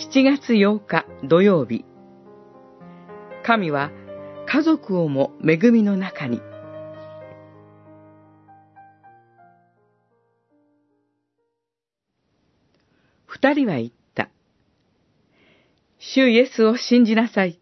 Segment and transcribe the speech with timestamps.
[0.00, 1.84] 7月8日土曜日。
[3.44, 3.90] 神は
[4.46, 6.40] 家族をも恵みの中に。
[13.26, 14.30] 二人は言った。
[15.98, 17.60] 主イエスを信じなさい。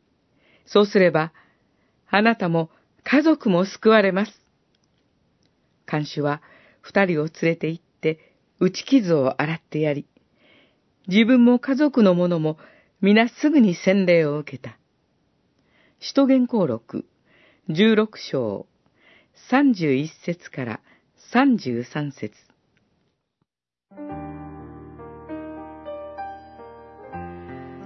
[0.65, 1.33] そうすれば、
[2.09, 2.71] あなたも
[3.03, 4.33] 家族も救われます。
[5.87, 6.41] 看守は
[6.83, 10.07] 二人を連れて行って、打ち傷を洗ってやり、
[11.09, 12.59] 自分も家族の者も
[13.01, 14.79] 皆すぐに洗礼を受けた。
[16.01, 17.07] 使徒言行録
[17.71, 18.67] 十六章
[19.51, 20.81] 三十一節から
[21.33, 22.35] 三十三節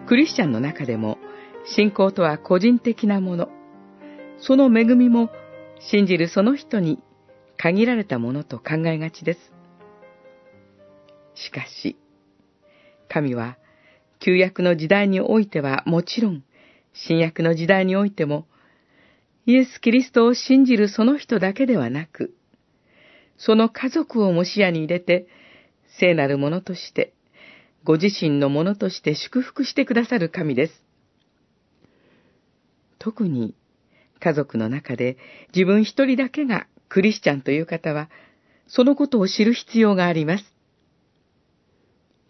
[0.07, 1.17] クリスチャンの中でも
[1.65, 3.49] 信仰とは個人的なもの。
[4.39, 5.31] その恵みも
[5.79, 6.99] 信じるその人に
[7.57, 9.39] 限られたものと考えがちです。
[11.35, 11.97] しかし、
[13.13, 13.59] 神は
[14.25, 16.45] 旧約の時代においてはもちろん、
[16.95, 18.47] 新約の時代においても、
[19.47, 22.33] イエス・キリストを信じるその人だけではなく、
[23.37, 25.27] その家族をも視野に入れて、
[25.99, 27.13] 聖なるものとして、
[27.83, 30.85] ご自身のものとして祝福してくださる神です。
[33.01, 33.57] 特に、
[34.21, 35.17] 家族の中で
[35.53, 38.09] 自分一人だけがクリスチャンという方は、
[38.69, 40.52] そのことを知る必要があります。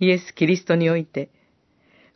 [0.01, 1.31] イエス・キリストにおいて、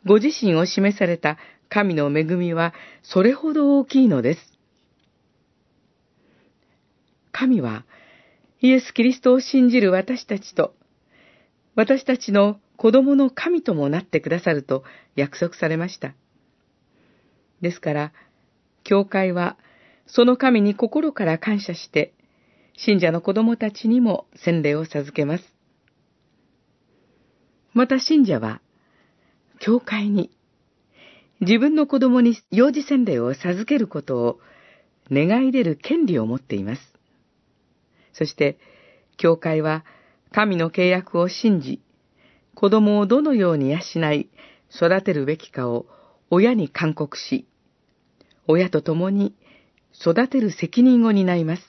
[0.05, 1.37] ご自身を示された
[1.69, 4.39] 神の恵みはそれほど大きいのです。
[7.31, 7.85] 神は、
[8.61, 10.73] イエス・キリストを信じる私たちと、
[11.75, 14.83] 私たちの子供の神ともなってくださると
[15.15, 16.15] 約束されました。
[17.61, 18.13] ですから、
[18.83, 19.57] 教会は、
[20.07, 22.13] その神に心から感謝して、
[22.75, 25.56] 信者の子供たちにも洗礼を授けます。
[27.77, 28.59] また信者は、
[29.59, 30.31] 教会に、
[31.41, 34.39] 自分の子供に幼児洗礼を授けることを
[35.11, 36.81] 願い出る権利を持っています。
[38.13, 38.57] そして、
[39.15, 39.85] 教会は
[40.31, 41.79] 神の契約を信じ、
[42.55, 43.77] 子供をどのように養
[44.11, 44.27] い、
[44.75, 45.85] 育てるべきかを
[46.31, 47.45] 親に勧告し、
[48.47, 49.35] 親と共に
[49.93, 51.61] 育てる責任を担います。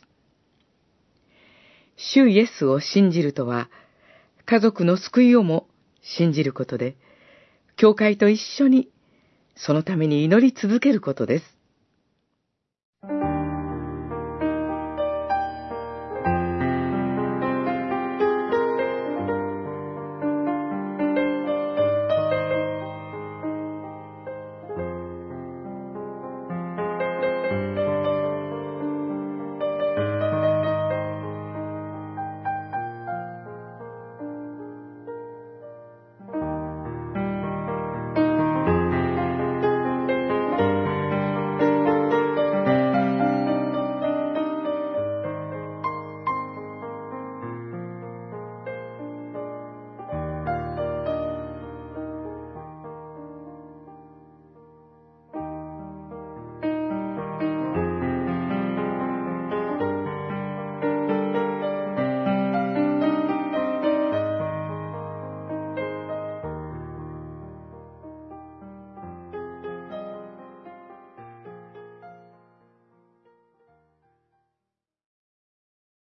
[1.98, 3.68] 主イエスを信じるとは、
[4.46, 5.68] 家族の救いをも
[6.16, 6.96] 信じることで、
[7.76, 8.88] 教会と一緒に
[9.54, 11.57] そのために祈り続けることです。